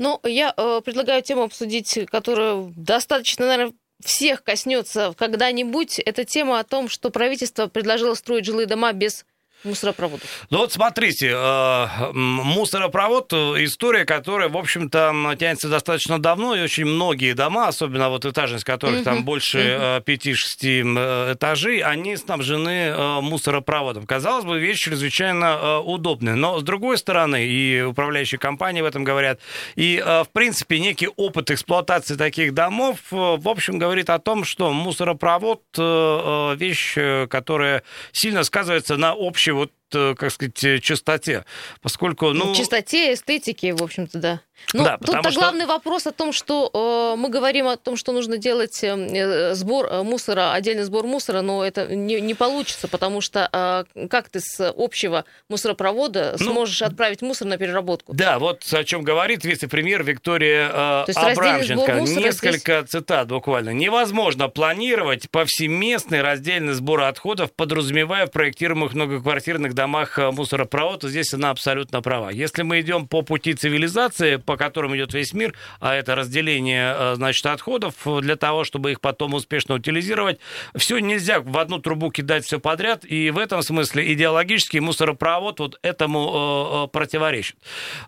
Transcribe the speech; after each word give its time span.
Ну, 0.00 0.18
я 0.24 0.54
э, 0.56 0.80
предлагаю 0.82 1.20
тему 1.22 1.42
обсудить, 1.42 2.06
которая 2.10 2.72
достаточно, 2.74 3.46
наверное, 3.46 3.74
всех 4.02 4.42
коснется 4.42 5.14
когда-нибудь. 5.18 5.98
Это 5.98 6.24
тема 6.24 6.58
о 6.58 6.64
том, 6.64 6.88
что 6.88 7.10
правительство 7.10 7.66
предложило 7.66 8.14
строить 8.14 8.46
жилые 8.46 8.66
дома 8.66 8.94
без 8.94 9.26
мусоропроводов? 9.64 10.46
Ну 10.50 10.58
вот 10.58 10.72
смотрите, 10.72 11.32
э, 11.34 12.12
мусоропровод 12.12 13.32
э, 13.32 13.36
история, 13.64 14.04
которая, 14.04 14.48
в 14.48 14.56
общем-то, 14.56 15.36
тянется 15.38 15.68
достаточно 15.68 16.18
давно, 16.18 16.54
и 16.54 16.62
очень 16.62 16.86
многие 16.86 17.34
дома, 17.34 17.68
особенно 17.68 18.08
вот 18.08 18.24
этажность 18.24 18.64
которых 18.64 19.04
там 19.04 19.24
больше 19.24 20.02
5-6 20.06 20.34
э, 20.62 21.32
этажей, 21.34 21.80
они 21.80 22.16
снабжены 22.16 23.20
мусоропроводом. 23.20 24.06
Казалось 24.06 24.44
бы, 24.44 24.58
вещь 24.58 24.80
чрезвычайно 24.80 25.80
удобная, 25.80 26.34
но 26.34 26.58
с 26.58 26.62
другой 26.62 26.98
стороны, 26.98 27.46
и 27.46 27.82
управляющие 27.82 28.38
компании 28.38 28.80
в 28.80 28.86
этом 28.86 29.04
говорят, 29.04 29.40
и, 29.76 30.02
в 30.02 30.28
принципе, 30.32 30.78
некий 30.78 31.08
опыт 31.16 31.50
эксплуатации 31.50 32.16
таких 32.16 32.54
домов, 32.54 32.98
в 33.10 33.48
общем, 33.48 33.78
говорит 33.78 34.10
о 34.10 34.18
том, 34.18 34.44
что 34.44 34.72
мусоропровод 34.72 35.62
вещь, 35.76 36.94
которая 37.28 37.82
сильно 38.12 38.44
сказывается 38.44 38.96
на 38.96 39.14
общем 39.16 39.49
общей 39.50 39.52
вот, 39.52 39.72
э, 39.92 40.14
как 40.14 40.30
сказать, 40.30 40.64
э, 40.64 40.78
чистоте, 40.78 41.44
поскольку, 41.82 42.32
ну... 42.32 42.54
Чистоте, 42.54 43.12
эстетике, 43.14 43.74
в 43.74 43.82
общем-то, 43.82 44.18
да. 44.18 44.40
Ну, 44.72 44.84
да, 44.84 44.98
тут-то 44.98 45.30
что... 45.30 45.40
главный 45.40 45.66
вопрос 45.66 46.06
о 46.06 46.12
том, 46.12 46.32
что 46.32 46.70
э, 46.72 47.20
мы 47.20 47.28
говорим 47.28 47.66
о 47.66 47.76
том, 47.76 47.96
что 47.96 48.12
нужно 48.12 48.36
делать 48.36 48.82
эм, 48.84 49.06
э, 49.12 49.54
сбор 49.54 49.86
э, 49.86 50.02
мусора, 50.02 50.52
отдельный 50.52 50.84
сбор 50.84 51.06
мусора, 51.06 51.40
но 51.40 51.64
это 51.64 51.94
не, 51.94 52.20
не 52.20 52.34
получится, 52.34 52.88
потому 52.88 53.20
что 53.20 53.48
э, 53.52 54.06
как 54.08 54.28
ты 54.28 54.40
с 54.40 54.72
общего 54.76 55.24
мусоропровода 55.48 56.36
ну, 56.38 56.52
сможешь 56.52 56.82
отправить 56.82 57.22
мусор 57.22 57.48
на 57.48 57.58
переработку? 57.58 58.12
Да, 58.12 58.38
вот 58.38 58.62
о 58.72 58.84
чем 58.84 59.02
говорит 59.02 59.44
вице-премьер 59.44 60.04
Виктория 60.04 61.04
э, 61.08 61.12
Абрамченко. 61.14 62.00
Несколько 62.00 62.80
здесь... 62.80 62.90
цитат 62.90 63.28
буквально. 63.28 63.70
Невозможно 63.70 64.48
планировать 64.48 65.30
повсеместный 65.30 66.22
раздельный 66.22 66.74
сбор 66.74 67.02
отходов, 67.02 67.52
подразумевая 67.52 68.26
в 68.26 68.30
проектируемых 68.30 68.94
многоквартирных 68.94 69.74
домах 69.74 70.18
э, 70.18 70.30
мусоропровод. 70.30 71.02
Здесь 71.02 71.34
она 71.34 71.50
абсолютно 71.50 72.02
права. 72.02 72.30
Если 72.30 72.62
мы 72.62 72.80
идем 72.80 73.08
по 73.08 73.22
пути 73.22 73.54
цивилизации, 73.54 74.36
по 74.50 74.56
которым 74.56 74.96
идет 74.96 75.14
весь 75.14 75.32
мир, 75.32 75.54
а 75.78 75.94
это 75.94 76.16
разделение, 76.16 76.92
э, 76.98 77.14
значит, 77.14 77.46
отходов 77.46 77.94
для 78.20 78.34
того, 78.34 78.64
чтобы 78.64 78.90
их 78.90 79.00
потом 79.00 79.34
успешно 79.34 79.76
утилизировать. 79.76 80.40
Все 80.74 80.98
нельзя 80.98 81.38
в 81.38 81.56
одну 81.56 81.78
трубу 81.78 82.10
кидать 82.10 82.44
все 82.44 82.58
подряд, 82.58 83.04
и 83.04 83.30
в 83.30 83.38
этом 83.38 83.62
смысле 83.62 84.12
идеологический 84.12 84.80
мусоропровод 84.80 85.60
вот 85.60 85.78
этому 85.82 86.18
э, 86.18 86.86
э, 86.86 86.88
противоречит. 86.88 87.58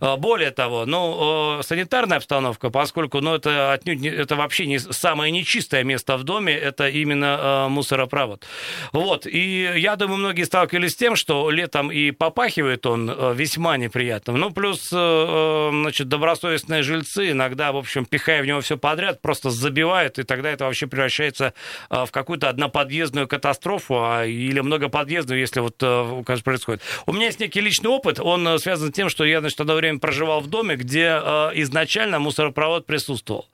Более 0.00 0.50
того, 0.50 0.84
ну, 0.84 1.60
санитарная 1.62 2.16
обстановка, 2.16 2.70
поскольку, 2.70 3.20
ну, 3.20 3.36
это 3.36 3.72
отнюдь 3.72 4.04
это 4.04 4.34
вообще 4.34 4.66
не 4.66 4.80
самое 4.80 5.30
нечистое 5.30 5.84
место 5.84 6.16
в 6.16 6.24
доме, 6.24 6.54
это 6.54 6.88
именно 6.88 7.68
мусоропровод. 7.70 8.44
Вот, 8.92 9.26
и 9.28 9.70
я 9.76 9.94
думаю, 9.94 10.18
многие 10.18 10.42
сталкивались 10.42 10.90
с 10.90 10.96
тем, 10.96 11.14
что 11.14 11.50
летом 11.50 11.92
и 11.92 12.10
попахивает 12.10 12.84
он 12.84 13.32
весьма 13.32 13.76
неприятным, 13.76 14.38
ну, 14.38 14.50
плюс, 14.50 14.88
значит, 14.88 16.08
добро 16.08 16.31
добросовестные 16.32 16.82
жильцы 16.82 17.30
иногда, 17.30 17.72
в 17.72 17.76
общем, 17.76 18.06
пихая 18.06 18.42
в 18.42 18.46
него 18.46 18.60
все 18.60 18.78
подряд, 18.78 19.20
просто 19.20 19.50
забивают, 19.50 20.18
и 20.18 20.22
тогда 20.22 20.50
это 20.50 20.64
вообще 20.64 20.86
превращается 20.86 21.52
а, 21.90 22.06
в 22.06 22.10
какую-то 22.10 22.48
одноподъездную 22.48 23.28
катастрофу 23.28 23.96
а, 23.98 24.24
или 24.24 24.60
многоподъездную, 24.60 25.40
если 25.40 25.60
вот 25.60 25.76
э, 25.82 26.22
конечно, 26.24 26.44
происходит. 26.44 26.82
У 27.06 27.12
меня 27.12 27.26
есть 27.26 27.40
некий 27.40 27.60
личный 27.60 27.90
опыт, 27.90 28.18
он 28.18 28.46
э, 28.48 28.58
связан 28.58 28.90
с 28.90 28.94
тем, 28.94 29.10
что 29.10 29.24
я, 29.24 29.40
значит, 29.40 29.60
одно 29.60 29.74
время 29.74 29.98
проживал 29.98 30.40
в 30.40 30.48
доме, 30.48 30.76
где 30.76 31.20
э, 31.22 31.50
изначально 31.54 32.18
мусоропровод 32.18 32.86
присутствовал. 32.86 33.48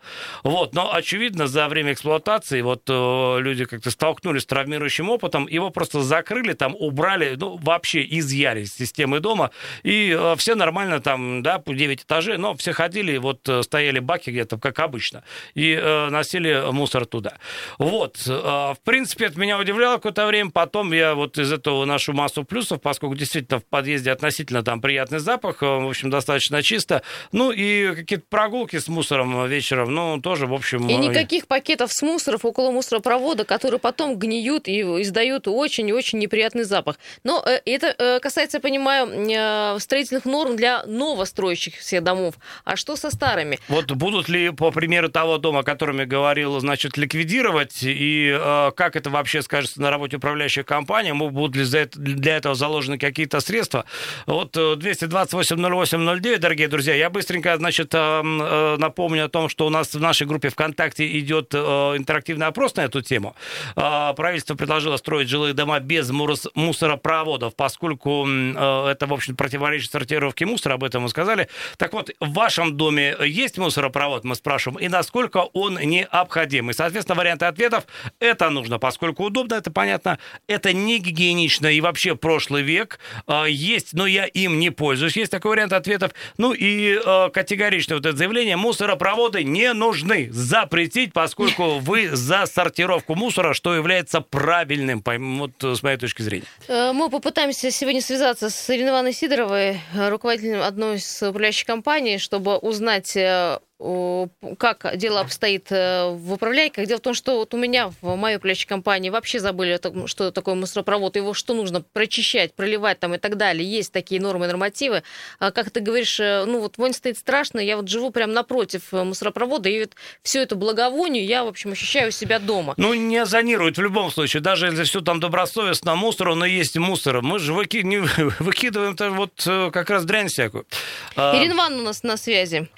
Вот, 0.45 0.75
но, 0.75 0.95
очевидно, 0.95 1.47
за 1.47 1.69
время 1.69 1.93
эксплуатации 1.93 2.61
вот 2.63 2.89
люди 2.89 3.65
как-то 3.65 3.91
столкнулись 3.91 4.43
с 4.43 4.47
травмирующим 4.47 5.11
опытом, 5.11 5.47
его 5.49 5.71
просто 5.71 6.03
закрыли, 6.03 6.53
там 6.53 6.77
убрали, 6.79 7.35
ну, 7.37 7.57
вообще 7.57 8.07
изъяли 8.09 8.63
из 8.63 8.75
системы 8.75 9.21
дома, 9.21 9.51
и 9.83 10.19
все 10.37 10.55
нормально 10.55 11.01
там, 11.01 11.43
да, 11.43 11.63
9 11.67 12.03
этажей, 12.03 12.39
но 12.39 12.55
все 12.57 12.68
все 12.69 12.73
ходили, 12.75 13.17
вот 13.17 13.49
э, 13.49 13.63
стояли 13.63 13.99
баки 13.99 14.31
где-то, 14.31 14.59
как 14.59 14.79
обычно, 14.81 15.25
и 15.55 15.73
э, 15.73 16.09
носили 16.11 16.71
мусор 16.71 17.07
туда. 17.07 17.39
Вот. 17.79 18.19
Э, 18.27 18.31
в 18.31 18.79
принципе, 18.85 19.27
это 19.27 19.39
меня 19.39 19.59
удивляло 19.59 19.97
какое-то 19.97 20.27
время. 20.27 20.51
Потом 20.51 20.93
я 20.93 21.15
вот 21.15 21.39
из 21.39 21.51
этого 21.51 21.85
нашу 21.87 22.13
массу 22.13 22.45
плюсов, 22.45 22.83
поскольку 22.83 23.15
действительно 23.15 23.61
в 23.61 23.65
подъезде 23.65 24.11
относительно 24.11 24.63
там 24.63 24.81
приятный 24.81 25.19
запах, 25.19 25.63
э, 25.63 25.67
в 25.67 25.89
общем, 25.89 26.11
достаточно 26.11 26.63
чисто. 26.63 27.03
Ну 27.33 27.53
и 27.53 27.95
какие-то 27.95 28.27
прогулки 28.29 28.79
с 28.79 28.89
мусором 28.89 29.47
вечером, 29.47 29.95
ну, 29.95 30.21
тоже, 30.21 30.47
в 30.47 30.53
общем... 30.53 30.87
И 30.89 30.95
никаких 30.97 31.47
пакетов 31.47 31.91
с 31.93 32.03
мусоров 32.03 32.45
около 32.45 32.71
мусоропровода, 32.71 33.45
которые 33.45 33.81
потом 33.81 34.19
гниют 34.19 34.69
и 34.69 34.83
издают 34.83 35.49
очень 35.49 35.89
и 35.89 35.93
очень 35.93 36.19
неприятный 36.19 36.65
запах. 36.65 36.99
Но 37.25 37.43
это 37.65 38.21
касается, 38.23 38.59
я 38.59 38.61
понимаю, 38.61 39.81
строительных 39.81 40.27
норм 40.27 40.57
для 40.57 40.85
новостроящихся 40.85 42.01
домов. 42.01 42.35
А 42.65 42.77
что 42.77 42.97
со 42.97 43.11
старыми? 43.11 43.59
Вот 43.69 43.91
будут 43.93 44.29
ли, 44.29 44.51
по 44.51 44.71
примеру 44.71 45.09
того 45.09 45.39
дома, 45.39 45.61
о 45.61 45.63
котором 45.63 45.99
я 45.99 46.07
говорил, 46.07 46.59
значит, 46.61 46.97
ликвидировать, 46.97 47.83
и 47.83 48.37
э, 48.39 48.71
как 48.77 48.97
это 48.97 49.11
вообще 49.11 49.43
скажется 49.43 49.81
на 49.81 49.91
работе 49.91 50.17
управляющей 50.17 50.63
компании, 50.63 51.13
будут 51.13 51.57
ли 51.57 51.65
за 51.65 51.79
это, 51.79 51.99
для 51.99 52.37
этого 52.37 52.55
заложены 52.55 52.99
какие-то 52.99 53.41
средства? 53.41 53.85
Вот 54.27 54.57
228-08-09, 54.57 56.27
э, 56.27 56.39
дорогие 56.39 56.69
друзья, 56.69 56.95
я 56.95 57.11
быстренько, 57.11 57.57
значит, 57.57 57.95
э, 57.95 57.99
э, 57.99 58.77
напомню 58.79 59.27
о 59.27 59.29
том, 59.29 59.49
что 59.49 59.67
у 59.67 59.71
нас 59.71 59.95
в 59.95 60.01
нашей 60.01 60.27
группе 60.27 60.49
ВКонтакте 60.49 61.07
идет 61.19 61.55
э, 61.55 61.59
интерактивный 61.59 62.47
опрос 62.47 62.77
на 62.77 62.83
эту 62.83 63.03
тему. 63.03 63.35
Э, 63.77 64.13
правительство 64.17 64.55
предложило 64.55 64.97
строить 64.97 65.29
жилые 65.29 65.55
дома 65.55 65.81
без 65.81 66.11
мусоропроводов, 66.11 67.55
поскольку 67.57 68.27
э, 68.27 68.89
это, 68.91 69.07
в 69.07 69.13
общем, 69.13 69.37
противоречит 69.37 69.91
сортировке 69.91 70.47
мусора, 70.47 70.75
об 70.75 70.85
этом 70.85 71.03
мы 71.03 71.09
сказали. 71.09 71.49
Так 71.77 71.93
вот, 71.93 72.11
в 72.21 72.38
вашем 72.39 72.77
доме 72.77 73.17
есть 73.25 73.59
мусоропровод, 73.59 74.23
мы 74.23 74.37
спрашиваем, 74.37 74.79
и 74.79 74.89
насколько 74.89 75.39
он 75.53 75.75
необходим. 75.75 76.71
И, 76.71 76.73
соответственно, 76.73 77.19
варианты 77.19 77.47
ответов– 77.47 77.85
это 78.21 78.49
нужно, 78.49 78.79
поскольку 78.79 79.25
удобно, 79.25 79.55
это 79.55 79.73
понятно, 79.73 80.19
это 80.47 80.73
не 80.73 80.99
гигиенично 80.99 81.67
и 81.67 81.81
вообще 81.81 82.15
прошлый 82.15 82.63
век. 82.63 83.01
А, 83.27 83.47
есть, 83.47 83.93
но 83.93 84.07
я 84.07 84.27
им 84.27 84.61
не 84.61 84.71
пользуюсь. 84.71 85.17
Есть 85.17 85.33
такой 85.33 85.51
вариант 85.51 85.73
ответов. 85.73 86.13
Ну 86.37 86.53
и 86.53 87.01
а, 87.05 87.29
категоричное 87.31 87.97
вот 87.97 88.07
это 88.07 88.17
заявление, 88.17 88.57
мусоропроводы 88.57 89.43
не 89.43 89.73
нужны. 89.73 90.29
Запретить, 90.31 91.13
поскольку 91.13 91.79
вы 91.79 92.15
за 92.15 92.47
сортировку 92.47 93.17
мусора, 93.17 93.53
что 93.53 93.75
является 93.75 94.21
правильным, 94.21 95.03
вот 95.05 95.53
с 95.61 95.83
моей 95.83 95.97
точки 95.97 96.23
зрения. 96.23 96.45
Э, 96.69 96.93
мы 96.93 97.11
попытаемся 97.11 97.73
сегодня 97.73 98.01
связаться 98.01 98.49
с 98.49 98.71
Ириной 98.71 98.91
Ивановной 98.91 99.13
Сидоровой, 99.13 99.81
руководителем 99.93 100.63
одной 100.63 100.97
из 100.97 101.21
управляющих 101.21 101.67
компаний, 101.67 102.19
чтобы 102.29 102.59
узнать 102.59 103.17
э, 103.17 103.59
как 103.79 104.97
дело 104.97 105.21
обстоит 105.21 105.71
э, 105.71 106.11
в 106.11 106.33
управляйках. 106.33 106.87
Дело 106.87 106.99
в 106.99 107.03
том, 107.03 107.15
что 107.15 107.37
вот 107.37 107.55
у 107.55 107.57
меня 107.57 107.93
в 108.01 108.17
моей 108.17 108.37
управляющей 108.37 108.67
компании 108.67 109.09
вообще 109.09 109.39
забыли, 109.39 109.79
что 110.07 110.33
такое 110.33 110.57
мусоропровод, 110.57 111.15
его 111.15 111.33
что 111.33 111.55
нужно 111.55 111.81
прочищать, 111.81 112.55
проливать 112.55 112.99
там 112.99 113.15
и 113.15 113.19
так 113.19 113.37
далее. 113.37 113.69
Есть 113.69 113.93
такие 113.93 114.21
нормы, 114.21 114.49
нормативы. 114.49 115.05
А 115.39 115.53
как 115.53 115.71
ты 115.71 115.79
говоришь, 115.79 116.19
э, 116.19 116.45
ну 116.45 116.61
вот 116.61 116.77
вонь 116.77 116.93
стоит 116.93 117.19
страшно, 117.19 117.61
я 117.61 117.77
вот 117.77 117.89
живу 117.89 118.11
прямо 118.11 118.33
напротив 118.33 118.91
мусоропровода, 118.91 119.69
и 119.69 119.81
вот 119.81 119.93
всю 120.23 120.41
эту 120.41 120.57
благовонию 120.57 121.25
я, 121.25 121.45
в 121.45 121.47
общем, 121.47 121.71
ощущаю 121.71 122.09
у 122.09 122.13
себя 122.13 122.41
дома. 122.41 122.75
Ну, 122.77 122.95
не 122.95 123.19
озонирует 123.19 123.79
в 123.79 123.83
любом 123.83 124.11
случае, 124.11 124.43
даже 124.43 124.67
если 124.67 124.83
все 124.83 125.03
там 125.03 125.21
добросовестно, 125.21 125.95
мусор, 125.95 126.35
но 126.35 126.45
есть 126.45 126.77
мусор. 126.77 127.23
Мы 127.23 127.39
же 127.39 127.55
выки... 127.55 127.79
выкидываем-то 128.41 129.11
вот 129.11 129.73
как 129.73 129.89
раз 129.89 130.05
дрянь 130.05 130.29
всякую. 130.29 130.67
А, 131.15 131.39
Ирина 131.39 131.53
Ивановна 131.53 131.83
у 131.83 131.87
нас 131.87 132.03
на 132.03 132.17
связи. 132.17 132.69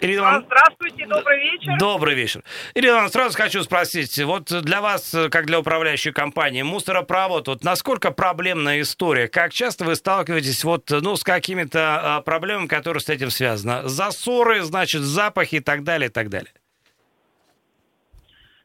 Ирина 0.00 0.36
а, 0.36 0.40
Здравствуйте, 0.40 1.06
добрый 1.06 1.40
вечер. 1.40 1.72
Добрый 1.78 2.14
вечер. 2.14 2.42
Ирина, 2.74 3.08
сразу 3.08 3.36
хочу 3.36 3.62
спросить, 3.62 4.16
вот 4.22 4.44
для 4.44 4.80
вас, 4.80 5.14
как 5.30 5.46
для 5.46 5.58
управляющей 5.58 6.12
компании, 6.12 6.62
мусоропровод, 6.62 7.48
вот 7.48 7.64
насколько 7.64 8.10
проблемная 8.10 8.80
история? 8.80 9.28
Как 9.28 9.52
часто 9.52 9.84
вы 9.84 9.96
сталкиваетесь 9.96 10.62
вот, 10.64 10.90
ну, 10.90 11.16
с 11.16 11.24
какими-то 11.24 12.16
а, 12.16 12.20
проблемами, 12.20 12.66
которые 12.66 13.00
с 13.00 13.08
этим 13.08 13.30
связаны? 13.30 13.88
Засоры, 13.88 14.60
значит, 14.60 15.02
запахи 15.02 15.56
и 15.56 15.60
так 15.60 15.82
далее, 15.82 16.08
и 16.08 16.12
так 16.12 16.28
далее. 16.28 16.52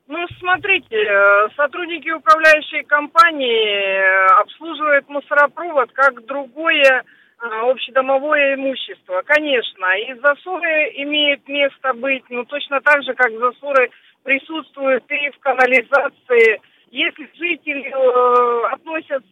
Ну, 0.08 0.20
смотрите, 0.40 0.96
э, 0.96 1.48
сотрудники 1.56 2.10
управляющей 2.10 2.84
компании 2.84 3.74
э, 3.74 4.26
обслуживают 4.42 5.08
мусоропровод 5.10 5.92
как 5.94 6.24
другое 6.26 7.04
общедомовое 7.44 8.56
имущество. 8.56 9.22
Конечно, 9.26 9.86
и 10.00 10.14
засоры 10.20 10.92
имеют 10.96 11.48
место 11.48 11.94
быть, 11.94 12.24
но 12.30 12.46
точно 12.46 12.82
так 12.82 13.04
же, 13.04 13.14
как 13.14 13.32
засоры 13.32 13.92
присутствуют 14.24 15.04
и 15.10 15.30
в 15.32 15.40
канализации. 15.40 16.62
Если 16.90 17.30
жители 17.34 17.90
э, 17.90 18.74
относятся 18.74 19.26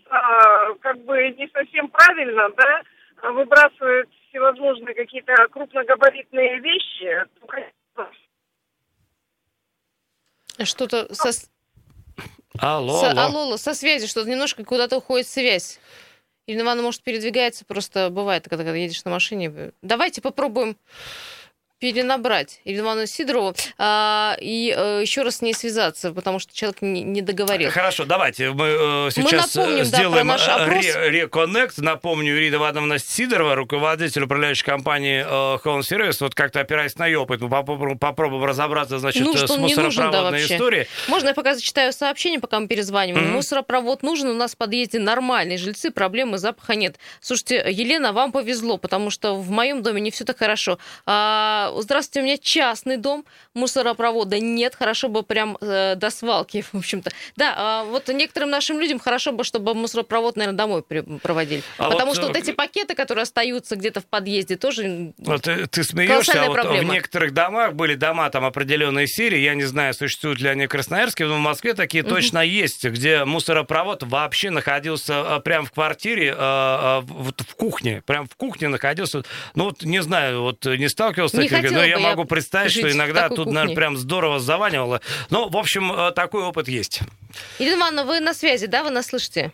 как 0.81 0.97
бы 1.05 1.29
не 1.37 1.47
совсем 1.53 1.87
правильно, 1.89 2.49
да, 2.57 3.31
выбрасывают 3.31 4.09
всевозможные 4.29 4.95
какие-то 4.95 5.33
крупногабаритные 5.51 6.59
вещи, 6.59 7.25
то, 7.39 7.47
конечно... 7.47 7.71
Что-то 10.63 11.13
со... 11.13 11.29
Алло, 12.59 12.99
со... 12.99 13.11
алло. 13.11 13.41
алло, 13.41 13.57
со 13.57 13.73
связи 13.73 14.07
что-то 14.07 14.29
немножко 14.29 14.63
куда-то 14.65 14.97
уходит 14.97 15.27
связь. 15.27 15.79
Ирина 16.51 16.63
Ивановна, 16.63 16.83
может, 16.83 17.01
передвигается, 17.01 17.63
просто 17.63 18.09
бывает, 18.09 18.43
когда, 18.49 18.65
когда 18.65 18.77
едешь 18.77 19.05
на 19.05 19.11
машине. 19.11 19.71
Давайте 19.81 20.21
попробуем 20.21 20.75
перенабрать 21.81 22.61
Ивану 22.63 23.07
Сидорову 23.07 23.55
а, 23.79 24.37
и 24.39 24.73
а, 24.77 24.99
еще 24.99 25.23
раз 25.23 25.37
с 25.37 25.41
ней 25.41 25.55
связаться, 25.55 26.13
потому 26.13 26.37
что 26.37 26.55
человек 26.55 26.81
не, 26.81 27.01
не 27.01 27.21
договорил. 27.21 27.71
Хорошо, 27.71 28.05
давайте 28.05 28.51
мы 28.51 29.07
э, 29.07 29.09
сейчас 29.11 29.55
мы 29.55 29.63
напомним, 29.63 29.85
сделаем 29.85 30.27
да, 30.27 30.57
э, 30.59 30.69
ре- 30.69 31.09
реконнект. 31.09 31.79
Напомню, 31.79 32.37
Ирина 32.37 32.57
Ивановна 32.57 32.99
Сидорова, 32.99 33.55
руководитель 33.55 34.21
управляющей 34.23 34.63
компании 34.63 35.25
э, 35.25 35.57
Home 35.65 35.79
Service, 35.79 36.17
вот 36.19 36.35
как-то 36.35 36.59
опираясь 36.59 36.95
на 36.97 37.09
опыт, 37.19 37.41
мы 37.41 37.49
попробуем, 37.49 37.97
попробуем 37.97 38.43
разобраться, 38.43 38.99
значит, 38.99 39.25
нужен, 39.25 39.47
с 39.47 39.57
мусоропроводной 39.57 40.47
да, 40.47 40.55
историей. 40.55 40.87
Можно 41.07 41.29
я 41.29 41.33
пока 41.33 41.55
зачитаю 41.55 41.91
сообщение, 41.93 42.39
пока 42.39 42.59
мы 42.59 42.67
перезваниваем? 42.67 43.25
Mm-hmm. 43.25 43.31
Мусоропровод 43.31 44.03
нужен, 44.03 44.29
у 44.29 44.35
нас 44.35 44.53
в 44.53 44.57
подъезде 44.57 44.99
нормальные 44.99 45.57
жильцы, 45.57 45.89
проблемы 45.89 46.37
запаха 46.37 46.75
нет. 46.75 46.97
Слушайте, 47.21 47.65
Елена, 47.67 48.13
вам 48.13 48.31
повезло, 48.31 48.77
потому 48.77 49.09
что 49.09 49.33
в 49.33 49.49
моем 49.49 49.81
доме 49.81 49.99
не 49.99 50.11
все 50.11 50.25
так 50.25 50.37
хорошо. 50.37 50.77
А, 51.07 51.70
здравствуйте, 51.79 52.21
у 52.21 52.23
меня 52.23 52.37
частный 52.37 52.97
дом, 52.97 53.25
мусоропровода 53.53 54.39
нет, 54.39 54.75
хорошо 54.75 55.09
бы 55.09 55.23
прям 55.23 55.57
э, 55.61 55.95
до 55.95 56.09
свалки, 56.09 56.63
в 56.71 56.77
общем-то. 56.77 57.11
Да, 57.35 57.83
э, 57.85 57.89
вот 57.89 58.07
некоторым 58.09 58.49
нашим 58.49 58.79
людям 58.79 58.99
хорошо 58.99 59.31
бы, 59.31 59.43
чтобы 59.43 59.73
мусоропровод, 59.73 60.35
наверное, 60.35 60.57
домой 60.57 60.83
проводили. 60.83 61.63
А 61.77 61.89
Потому 61.89 62.07
вот, 62.07 62.17
что 62.17 62.27
вот 62.27 62.35
э, 62.35 62.39
эти 62.39 62.51
пакеты, 62.51 62.95
которые 62.95 63.23
остаются 63.23 63.75
где-то 63.75 64.01
в 64.01 64.05
подъезде, 64.05 64.57
тоже 64.57 65.13
вот, 65.17 65.43
ты, 65.43 65.67
ты 65.67 65.83
смеешься, 65.83 66.43
а 66.43 66.47
вот 66.47 66.65
в 66.65 66.83
некоторых 66.83 67.33
домах 67.33 67.73
были 67.73 67.95
дома 67.95 68.29
там 68.29 68.45
определенной 68.45 69.07
серии, 69.07 69.39
я 69.39 69.55
не 69.55 69.63
знаю, 69.63 69.93
существуют 69.93 70.39
ли 70.39 70.49
они 70.49 70.65
в 70.65 70.69
Красноярске, 70.69 71.25
но 71.25 71.35
в 71.35 71.39
Москве 71.39 71.73
такие 71.73 72.03
угу. 72.03 72.11
точно 72.11 72.39
есть, 72.39 72.85
где 72.85 73.25
мусоропровод 73.25 74.03
вообще 74.03 74.49
находился 74.49 75.13
э, 75.13 75.39
прям 75.41 75.65
в 75.65 75.71
квартире, 75.71 76.35
э, 76.37 77.01
в 77.01 77.55
кухне, 77.55 78.01
прям 78.05 78.27
в 78.27 78.35
кухне 78.35 78.67
находился. 78.67 79.23
Ну 79.55 79.65
вот 79.65 79.83
не 79.83 80.01
знаю, 80.01 80.41
вот 80.41 80.65
не 80.65 80.89
сталкивался 80.89 81.37
с 81.37 81.39
таким, 81.61 81.77
но 81.77 81.83
я 81.83 81.99
могу 81.99 82.25
представить, 82.25 82.71
что 82.71 82.91
иногда 82.91 83.29
тут, 83.29 83.37
кухне. 83.37 83.53
наверное, 83.53 83.75
прям 83.75 83.97
здорово 83.97 84.39
заванивало. 84.39 85.01
Ну, 85.29 85.49
в 85.49 85.57
общем, 85.57 85.91
э, 85.91 86.11
такой 86.11 86.43
опыт 86.43 86.67
есть. 86.67 87.01
Ирина 87.59 87.75
Ивановна, 87.75 88.03
вы 88.05 88.19
на 88.19 88.33
связи, 88.33 88.67
да? 88.67 88.83
Вы 88.83 88.89
нас 88.89 89.07
слышите? 89.07 89.53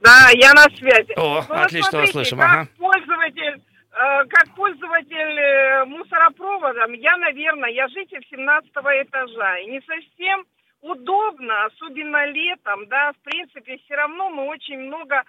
Да, 0.00 0.30
я 0.34 0.52
на 0.52 0.64
связи. 0.76 1.12
О, 1.16 1.44
ну, 1.48 1.54
отлично 1.54 1.90
смотрите, 1.90 1.96
вас 1.96 2.10
слышим. 2.10 2.38
Как 2.38 2.50
ага. 2.50 2.68
пользователь 2.78 3.62
э, 3.92 4.24
как 4.28 4.54
пользователь 4.56 5.38
э, 5.38 5.84
мусоропроводом, 5.84 6.92
я, 6.94 7.16
наверное, 7.18 7.70
я 7.70 7.88
житель 7.88 8.24
17 8.30 8.70
этажа. 8.70 9.58
И 9.58 9.66
не 9.66 9.80
совсем 9.80 10.44
удобно, 10.80 11.66
особенно 11.66 12.26
летом, 12.26 12.86
да, 12.88 13.12
в 13.12 13.30
принципе, 13.30 13.78
все 13.84 13.94
равно 13.94 14.30
мы 14.30 14.46
очень 14.46 14.78
много 14.80 15.22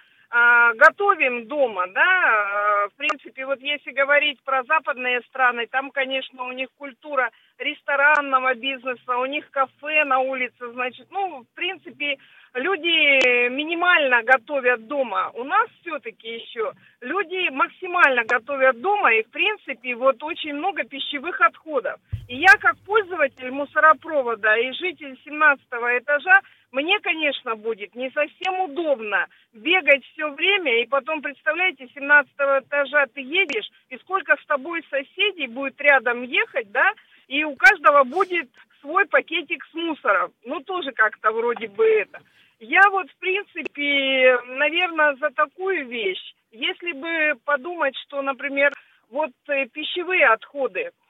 готовим 0.74 1.46
дома, 1.46 1.86
да, 1.88 2.00
а, 2.02 2.88
в 2.88 2.94
принципе, 2.96 3.46
вот 3.46 3.60
если 3.60 3.92
говорить 3.92 4.42
про 4.44 4.62
западные 4.64 5.20
страны, 5.28 5.66
там, 5.70 5.90
конечно, 5.90 6.44
у 6.44 6.52
них 6.52 6.68
культура 6.76 7.30
ресторанного 7.58 8.54
бизнеса, 8.54 9.16
у 9.16 9.26
них 9.26 9.48
кафе 9.50 10.04
на 10.04 10.18
улице, 10.18 10.72
значит, 10.72 11.06
ну, 11.10 11.44
в 11.44 11.54
принципе, 11.54 12.18
люди 12.54 13.48
минимально 13.48 14.22
готовят 14.22 14.86
дома. 14.86 15.30
У 15.34 15.44
нас 15.44 15.68
все-таки 15.80 16.34
еще 16.34 16.72
люди 17.00 17.48
максимально 17.50 18.24
готовят 18.24 18.80
дома, 18.80 19.14
и, 19.14 19.22
в 19.22 19.30
принципе, 19.30 19.94
вот 19.94 20.22
очень 20.22 20.54
много 20.54 20.84
пищевых 20.84 21.40
отходов. 21.40 22.00
И 22.28 22.36
я, 22.36 22.52
как 22.60 22.76
пользователь 22.86 23.50
мусоропровода 23.50 24.54
и 24.56 24.72
житель 24.72 25.18
17 25.24 25.64
этажа, 25.98 26.40
мне, 26.74 26.98
конечно, 26.98 27.54
будет 27.54 27.94
не 27.94 28.10
совсем 28.10 28.60
удобно 28.62 29.28
бегать 29.52 30.04
все 30.06 30.28
время, 30.30 30.82
и 30.82 30.86
потом, 30.86 31.22
представляете, 31.22 31.88
17 31.94 32.32
этажа 32.34 33.06
ты 33.14 33.20
едешь, 33.20 33.70
и 33.90 33.96
сколько 33.98 34.36
с 34.36 34.46
тобой 34.46 34.84
соседей 34.90 35.46
будет 35.46 35.80
рядом 35.80 36.24
ехать, 36.24 36.72
да, 36.72 36.90
и 37.28 37.44
у 37.44 37.54
каждого 37.54 38.02
будет 38.02 38.50
свой 38.80 39.06
пакетик 39.06 39.64
с 39.70 39.74
мусором. 39.74 40.32
Ну, 40.44 40.60
тоже 40.62 40.90
как-то 40.90 41.30
вроде 41.30 41.68
бы 41.68 41.86
это. 41.86 42.20
Я 42.58 42.82
вот, 42.90 43.08
в 43.08 43.16
принципе, 43.18 44.36
наверное, 44.48 45.14
за 45.14 45.30
такую 45.30 45.86
вещь, 45.86 46.34
если 46.50 46.90
бы 46.90 47.38
подумать, 47.44 47.94
что, 48.04 48.20
например, 48.20 48.72
вот 49.10 49.30
э, 49.46 49.66
пищевые 49.66 50.26
отходы– 50.26 50.90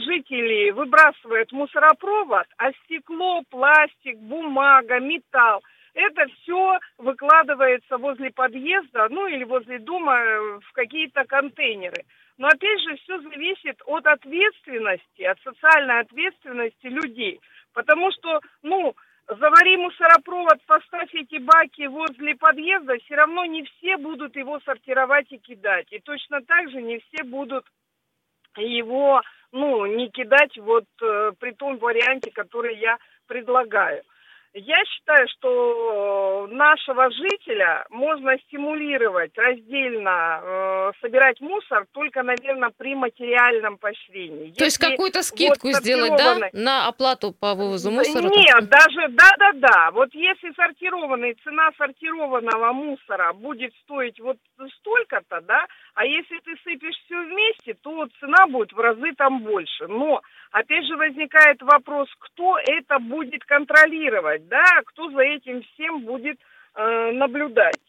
жители 0.00 0.70
выбрасывают 0.70 1.52
мусоропровод, 1.52 2.46
а 2.58 2.72
стекло, 2.84 3.42
пластик, 3.50 4.18
бумага, 4.18 4.98
металл, 5.00 5.62
это 5.96 6.26
все 6.26 6.78
выкладывается 6.98 7.96
возле 7.96 8.30
подъезда, 8.30 9.08
ну 9.08 9.26
или 9.26 9.44
возле 9.44 9.78
дома 9.78 10.18
э, 10.18 10.60
в 10.60 10.72
какие-то 10.72 11.24
контейнеры. 11.24 12.04
Но 12.36 12.48
опять 12.48 12.80
же, 12.82 12.96
все 12.96 13.18
зависит 13.22 13.80
от 13.86 14.06
ответственности, 14.06 15.22
от 15.22 15.40
социальной 15.40 16.00
ответственности 16.00 16.86
людей. 16.86 17.40
Потому 17.72 18.12
что, 18.12 18.40
ну, 18.62 18.94
завари 19.26 19.78
мусоропровод, 19.78 20.58
поставь 20.66 21.14
эти 21.14 21.38
баки 21.38 21.86
возле 21.86 22.36
подъезда, 22.36 22.98
все 22.98 23.14
равно 23.14 23.46
не 23.46 23.64
все 23.64 23.96
будут 23.96 24.36
его 24.36 24.60
сортировать 24.60 25.32
и 25.32 25.38
кидать. 25.38 25.86
И 25.92 26.00
точно 26.00 26.42
так 26.42 26.70
же 26.70 26.82
не 26.82 26.98
все 26.98 27.24
будут 27.24 27.64
его, 28.56 29.20
ну, 29.52 29.86
не 29.86 30.08
кидать 30.10 30.56
вот 30.58 30.84
э, 31.02 31.32
при 31.38 31.52
том 31.52 31.78
варианте, 31.78 32.30
который 32.30 32.76
я 32.78 32.98
предлагаю. 33.26 34.02
Я 34.58 34.82
считаю, 34.86 35.28
что 35.36 36.48
нашего 36.50 37.10
жителя 37.10 37.84
можно 37.90 38.38
стимулировать 38.46 39.36
раздельно 39.36 40.40
э, 40.42 40.92
собирать 41.02 41.38
мусор 41.42 41.84
только, 41.92 42.22
наверное, 42.22 42.70
при 42.74 42.94
материальном 42.94 43.76
поощрении. 43.76 44.52
То 44.52 44.64
Если 44.64 44.64
есть 44.64 44.78
какую-то 44.78 45.22
скидку 45.22 45.68
вот 45.68 45.76
сделать, 45.76 46.16
да, 46.16 46.48
на 46.54 46.88
оплату 46.88 47.34
по 47.38 47.54
вывозу 47.54 47.90
мусора? 47.90 48.22
Нет, 48.22 48.70
даже, 48.70 49.08
да-да-да. 49.10 49.90
Вот 49.92 50.14
если 50.14 50.50
сортированный, 50.54 51.36
цена 51.44 51.68
сортированного 51.76 52.72
мусора 52.72 53.34
будет 53.34 53.74
стоить 53.84 54.18
вот 54.20 54.38
столько-то, 54.78 55.42
да, 55.42 55.66
а 55.96 56.04
если 56.04 56.38
ты 56.40 56.54
сыпешь 56.62 56.94
все 57.06 57.18
вместе, 57.22 57.72
то 57.82 58.06
цена 58.20 58.46
будет 58.48 58.70
в 58.72 58.78
разы 58.78 59.14
там 59.16 59.42
больше. 59.42 59.86
Но 59.88 60.20
опять 60.52 60.86
же 60.86 60.94
возникает 60.94 61.62
вопрос, 61.62 62.08
кто 62.18 62.58
это 62.58 62.98
будет 62.98 63.42
контролировать, 63.44 64.46
да, 64.46 64.82
кто 64.84 65.10
за 65.10 65.22
этим 65.22 65.62
всем 65.62 66.00
будет 66.00 66.38
э, 66.74 67.12
наблюдать. 67.12 67.80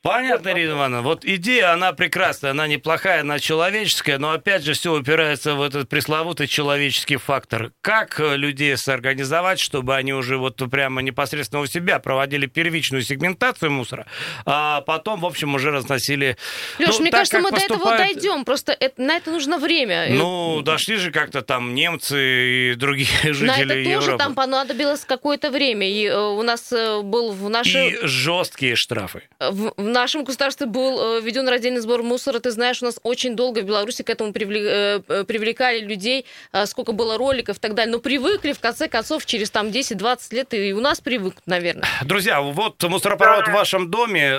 Понятно, 0.00 0.50
Ирина 0.50 0.72
Ивановна. 0.72 1.02
Вот 1.02 1.24
идея, 1.24 1.72
она 1.72 1.92
прекрасная, 1.92 2.52
она 2.52 2.68
неплохая, 2.68 3.22
она 3.22 3.40
человеческая, 3.40 4.18
но 4.18 4.30
опять 4.30 4.62
же 4.62 4.74
все 4.74 4.94
упирается 4.94 5.54
в 5.54 5.62
этот 5.62 5.88
пресловутый 5.88 6.46
человеческий 6.46 7.16
фактор. 7.16 7.72
Как 7.80 8.20
э, 8.20 8.36
людей 8.36 8.76
сорганизовать, 8.76 9.58
чтобы 9.58 9.96
они 9.96 10.14
уже 10.14 10.38
вот 10.38 10.62
прямо 10.70 11.02
непосредственно 11.02 11.62
у 11.62 11.66
себя 11.66 11.98
проводили 11.98 12.46
первичную 12.46 13.02
сегментацию 13.02 13.72
мусора, 13.72 14.06
а 14.46 14.82
потом, 14.82 15.20
в 15.20 15.26
общем, 15.26 15.56
уже 15.56 15.72
разносили... 15.72 16.36
Леш, 16.78 16.90
ну, 16.90 17.00
мне 17.00 17.10
так, 17.10 17.20
кажется, 17.20 17.40
мы 17.40 17.50
поступают... 17.50 17.82
до 17.82 17.94
этого 17.94 17.98
дойдем, 17.98 18.44
просто 18.44 18.76
это, 18.78 19.02
на 19.02 19.16
это 19.16 19.32
нужно 19.32 19.58
время. 19.58 20.06
Ну, 20.10 20.62
дошли 20.62 20.96
же 20.96 21.10
как-то 21.10 21.42
там 21.42 21.74
немцы 21.74 22.72
и 22.72 22.74
другие 22.76 23.08
жители 23.22 23.46
На 23.46 23.56
это 23.58 23.68
тоже 23.68 24.10
Европы. 24.10 24.18
там 24.18 24.34
понадобилось 24.36 25.00
какое-то 25.04 25.50
время. 25.50 25.90
И 25.90 26.06
э, 26.06 26.16
у 26.16 26.42
нас 26.44 26.72
э, 26.72 27.02
был 27.02 27.32
в 27.32 27.50
нашей... 27.50 27.90
И 27.90 28.06
жесткие 28.06 28.76
штрафы. 28.76 29.24
В, 29.40 29.72
в 29.88 29.90
нашем 29.90 30.24
государстве 30.24 30.66
был 30.66 31.00
э, 31.00 31.20
введен 31.22 31.48
раздельный 31.48 31.80
сбор 31.80 32.02
мусора. 32.02 32.40
Ты 32.40 32.50
знаешь, 32.50 32.82
у 32.82 32.84
нас 32.84 33.00
очень 33.02 33.34
долго 33.34 33.60
в 33.60 33.64
Беларуси 33.64 34.02
к 34.02 34.10
этому 34.10 34.32
э, 34.32 35.00
э, 35.08 35.24
привлекали 35.24 35.80
людей, 35.80 36.26
сколько 36.66 36.92
было 36.92 37.16
роликов 37.16 37.56
и 37.56 37.60
так 37.60 37.74
далее. 37.74 37.92
Но 37.92 37.98
привыкли, 37.98 38.52
в 38.52 38.60
конце 38.60 38.88
концов, 38.88 39.24
через 39.24 39.50
там 39.50 39.68
10-20 39.68 40.34
лет 40.34 40.54
и 40.54 40.72
у 40.72 40.80
нас 40.80 41.00
привыкнут, 41.00 41.46
наверное. 41.46 41.88
Друзья, 42.04 42.40
вот 42.40 42.82
мусоропровод 42.82 43.48
в 43.48 43.52
вашем 43.52 43.90
доме. 43.90 44.38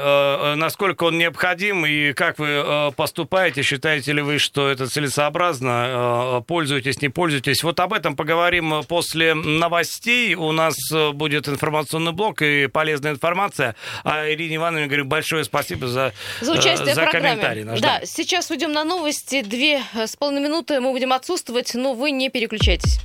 Насколько 0.56 1.06
он 1.06 1.18
необходим 1.18 1.86
и 1.86 2.14
как 2.14 2.38
вы 2.38 2.92
поступаете? 2.96 3.64
Считаете 3.64 4.14
ли 4.14 4.22
вы, 4.22 4.38
что 4.38 4.70
это 4.70 4.88
целесообразно? 4.88 6.44
Пользуетесь, 6.48 7.02
не 7.02 7.10
пользуетесь? 7.10 7.64
Вот 7.64 7.80
об 7.80 7.94
этом 7.94 8.16
поговорим 8.16 8.84
после 8.88 9.34
новостей. 9.34 10.36
У 10.36 10.52
нас 10.52 10.76
будет 11.14 11.48
информационный 11.48 12.12
блок 12.12 12.42
и 12.42 12.68
полезная 12.68 13.14
информация. 13.14 13.76
А 14.04 14.30
Ирине 14.30 14.58
Ивановне 14.58 14.88
говорю 14.88 15.06
большое 15.40 15.46
спасибо 15.46 15.88
за, 15.88 16.14
за 16.42 16.52
участие 16.54 16.94
за 16.96 17.02
в 17.02 17.04
программе. 17.04 17.30
комментарий. 17.30 17.64
Наш, 17.64 17.80
да. 17.80 18.00
да, 18.00 18.06
сейчас 18.06 18.50
уйдем 18.52 18.72
на 18.72 18.84
новости. 18.84 19.42
Две 19.42 19.82
с 19.94 20.16
половиной 20.16 20.44
минуты 20.44 20.80
мы 20.80 20.92
будем 20.92 21.14
отсутствовать, 21.14 21.74
но 21.76 21.94
вы 21.94 22.12
не 22.12 22.30
переключайтесь. 22.30 23.00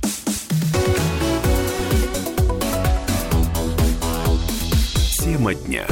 Тема 5.19 5.53
дня. 5.55 5.85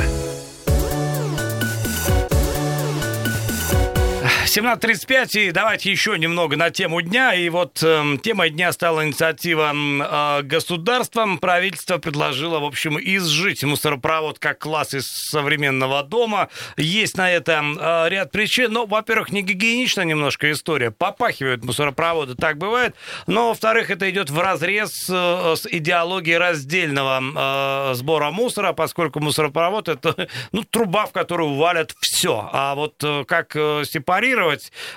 17.35, 4.55 5.47
и 5.47 5.51
давайте 5.51 5.89
еще 5.89 6.15
немного 6.19 6.55
на 6.55 6.69
тему 6.69 7.01
дня. 7.01 7.33
И 7.33 7.49
вот 7.49 7.81
э, 7.81 8.17
темой 8.21 8.51
дня 8.51 8.71
стала 8.71 9.03
инициатива 9.03 9.73
э, 9.73 10.43
государства. 10.43 11.27
Правительство 11.41 11.97
предложило, 11.97 12.59
в 12.59 12.65
общем, 12.65 12.99
изжить 12.99 13.63
мусоропровод 13.63 14.37
как 14.37 14.59
класс 14.59 14.93
из 14.93 15.07
современного 15.07 16.03
дома. 16.03 16.49
Есть 16.77 17.17
на 17.17 17.31
это 17.31 17.63
э, 17.63 18.09
ряд 18.09 18.31
причин. 18.31 18.71
Но, 18.73 18.85
во-первых, 18.85 19.31
не 19.31 19.41
гигиеничная 19.41 20.05
немножко 20.05 20.51
история. 20.51 20.91
Попахивают 20.91 21.65
мусоропроводы, 21.65 22.35
так 22.35 22.59
бывает. 22.59 22.93
Но, 23.25 23.47
во-вторых, 23.47 23.89
это 23.89 24.07
идет 24.11 24.29
в 24.29 24.39
разрез 24.39 25.09
э, 25.09 25.55
с 25.57 25.65
идеологией 25.65 26.37
раздельного 26.37 27.89
э, 27.91 27.95
сбора 27.95 28.29
мусора, 28.29 28.73
поскольку 28.73 29.19
мусоропровод 29.19 29.89
это 29.89 30.29
ну, 30.51 30.63
труба, 30.63 31.07
в 31.07 31.11
которую 31.11 31.55
валят 31.55 31.95
все. 31.99 32.49
А 32.53 32.75
вот 32.75 33.03
э, 33.03 33.23
как 33.25 33.55
э, 33.55 33.83
сепарировать, 33.85 34.42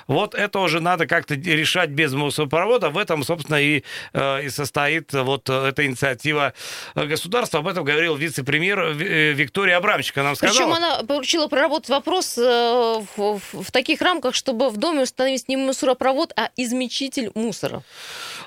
вот 0.07 0.35
это 0.35 0.59
уже 0.59 0.79
надо 0.79 1.07
как-то 1.07 1.35
решать 1.35 1.89
без 1.89 2.13
мусоропровода. 2.13 2.89
В 2.89 2.97
этом, 2.97 3.23
собственно, 3.23 3.61
и, 3.61 3.83
э, 4.13 4.45
и 4.45 4.49
состоит 4.49 5.13
вот 5.13 5.49
эта 5.49 5.85
инициатива 5.85 6.53
государства. 6.95 7.59
Об 7.59 7.67
этом 7.67 7.83
говорил 7.83 8.15
вице-премьер 8.15 8.93
Виктория 8.93 9.77
Абрамчик. 9.77 10.17
Она 10.17 10.35
сказала... 10.35 10.57
Причем 10.57 10.73
она 10.73 11.03
поручила 11.03 11.47
проработать 11.47 11.89
вопрос 11.89 12.37
в, 12.37 13.05
в, 13.15 13.41
в 13.53 13.71
таких 13.71 14.01
рамках, 14.01 14.35
чтобы 14.35 14.69
в 14.69 14.77
доме 14.77 15.03
установить 15.03 15.47
не 15.47 15.57
мусоропровод, 15.57 16.33
а 16.35 16.49
измельчитель 16.55 17.31
мусора. 17.35 17.83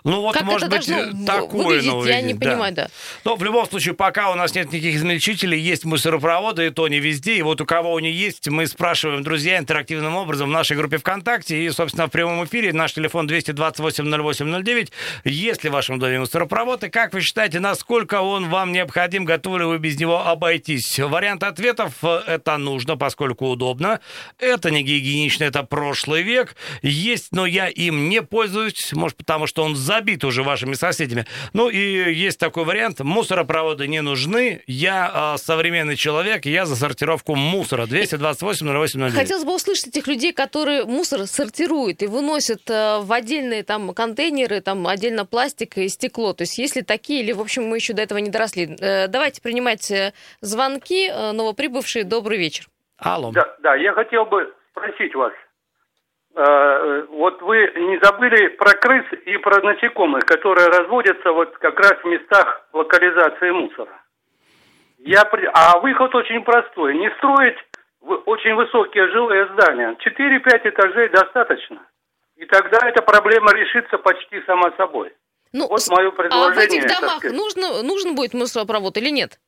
Ну 0.04 0.20
вот, 0.20 0.34
как 0.34 0.44
может 0.44 0.70
быть, 0.70 0.86
такое 1.26 1.66
выглядеть, 1.66 1.92
увидеть, 1.92 2.14
я 2.14 2.22
не 2.22 2.34
понимаю, 2.34 2.74
да. 2.74 2.84
да. 2.84 2.90
Но 3.24 3.36
в 3.36 3.42
любом 3.42 3.66
случае, 3.66 3.94
пока 3.94 4.30
у 4.30 4.34
нас 4.34 4.54
нет 4.54 4.72
никаких 4.72 4.96
измельчителей, 4.96 5.58
есть 5.58 5.84
мусоропроводы, 5.84 6.66
и 6.66 6.70
то 6.70 6.88
не 6.88 7.00
везде. 7.00 7.36
И 7.36 7.42
вот 7.42 7.60
у 7.60 7.66
кого 7.66 7.96
они 7.96 8.10
есть, 8.10 8.48
мы 8.48 8.66
спрашиваем, 8.66 9.22
друзья, 9.22 9.58
интерактивным 9.58 10.16
образом 10.16 10.48
в 10.48 10.52
нашей 10.52 10.76
группе 10.76 10.98
ВКонтакте. 10.98 11.64
И, 11.64 11.70
собственно, 11.70 12.06
в 12.06 12.10
прямом 12.10 12.44
эфире 12.44 12.72
наш 12.72 12.92
телефон 12.92 13.28
228-08-09. 13.28 14.90
Есть 15.24 15.64
ли 15.64 15.70
в 15.70 15.72
вашем 15.72 15.98
доме 15.98 16.20
мусоропровод? 16.20 16.84
И 16.84 16.90
как 16.90 17.12
вы 17.12 17.20
считаете, 17.20 17.60
насколько 17.60 18.20
он 18.20 18.48
вам 18.48 18.72
необходим? 18.72 19.24
Готовы 19.24 19.58
ли 19.60 19.64
вы 19.64 19.78
без 19.78 19.98
него 19.98 20.26
обойтись? 20.26 20.98
Вариант 20.98 21.42
ответов– 21.42 21.92
это 22.02 22.56
нужно, 22.56 22.96
поскольку 22.96 23.48
удобно. 23.48 24.00
Это 24.38 24.70
не 24.70 24.82
гигиенично, 24.82 25.44
это 25.44 25.62
прошлый 25.62 26.22
век. 26.22 26.56
Есть, 26.82 27.32
но 27.32 27.46
я 27.46 27.68
им 27.68 28.08
не 28.08 28.22
пользуюсь. 28.22 28.92
Может, 28.92 29.16
потому 29.16 29.46
что 29.46 29.62
он 29.62 29.76
забит 29.90 30.22
уже 30.22 30.44
вашими 30.44 30.74
соседями. 30.74 31.26
Ну 31.52 31.68
и 31.68 31.78
есть 31.78 32.38
такой 32.38 32.64
вариант. 32.64 33.00
Мусоропроводы 33.00 33.88
не 33.88 34.02
нужны. 34.02 34.62
Я 34.68 35.34
э, 35.34 35.38
современный 35.38 35.96
человек, 35.96 36.46
я 36.46 36.64
за 36.64 36.76
сортировку 36.76 37.34
мусора. 37.34 37.86
228 37.86 38.68
08 38.68 39.10
Хотелось 39.10 39.44
бы 39.44 39.52
услышать 39.52 39.88
этих 39.88 40.06
людей, 40.06 40.32
которые 40.32 40.84
мусор 40.84 41.26
сортируют 41.26 42.02
и 42.02 42.06
выносят 42.06 42.70
э, 42.70 43.00
в 43.00 43.12
отдельные 43.12 43.64
там 43.64 43.92
контейнеры, 43.92 44.60
там 44.60 44.86
отдельно 44.86 45.26
пластик 45.26 45.76
и 45.78 45.88
стекло. 45.88 46.34
То 46.34 46.42
есть 46.42 46.58
если 46.58 46.82
такие, 46.82 47.22
или, 47.24 47.32
в 47.32 47.40
общем, 47.40 47.64
мы 47.64 47.76
еще 47.76 47.92
до 47.92 48.02
этого 48.02 48.18
не 48.18 48.30
доросли. 48.30 48.76
Э, 48.80 49.08
давайте 49.08 49.42
принимать 49.42 49.90
э, 49.90 50.12
звонки. 50.40 51.10
Э, 51.10 51.32
новоприбывшие, 51.32 52.04
добрый 52.04 52.38
вечер. 52.38 52.66
Алло. 52.96 53.32
Да, 53.32 53.56
да, 53.60 53.74
я 53.74 53.92
хотел 53.92 54.24
бы 54.24 54.54
спросить 54.70 55.16
вас. 55.16 55.32
Э, 56.36 57.06
вот 57.08 57.42
вы 57.42 57.72
не 57.76 57.98
забыли 58.02 58.48
про 58.48 58.72
крыс 58.74 59.04
и 59.26 59.36
про 59.38 59.60
насекомых, 59.62 60.24
которые 60.24 60.68
разводятся 60.68 61.32
вот 61.32 61.56
как 61.58 61.78
раз 61.80 61.94
в 62.02 62.04
местах 62.06 62.68
локализации 62.72 63.50
мусора. 63.50 64.00
Я, 64.98 65.22
а 65.54 65.80
выход 65.80 66.14
очень 66.14 66.42
простой. 66.42 66.96
Не 66.96 67.10
строить 67.16 67.56
очень 68.00 68.54
высокие 68.54 69.08
жилые 69.10 69.48
здания. 69.54 69.96
4-5 69.98 70.68
этажей 70.68 71.08
достаточно. 71.08 71.82
И 72.36 72.46
тогда 72.46 72.88
эта 72.88 73.02
проблема 73.02 73.52
решится 73.52 73.98
почти 73.98 74.40
сама 74.46 74.72
собой. 74.76 75.12
Ну, 75.52 75.66
вот 75.68 75.80
мое 75.90 76.10
предложение. 76.10 76.52
А 76.52 76.54
в 76.54 76.58
этих 76.58 76.86
домах 76.86 77.24
нужно, 77.24 77.82
нужен 77.82 78.14
будет 78.14 78.34
мусоропровод 78.34 78.96
или 78.96 79.10
нет? 79.10 79.38